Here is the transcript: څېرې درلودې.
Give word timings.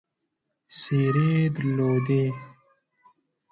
څېرې 0.77 1.31
درلودې. 1.55 2.23